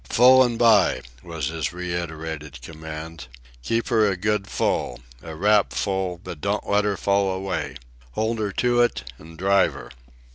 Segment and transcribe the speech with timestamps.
[0.09, 3.27] "Full and by," was his reiterated command.
[3.61, 7.75] "Keep her a good full—a rap full; but don't let her fall away.
[8.13, 9.91] Hold her to it, and drive her."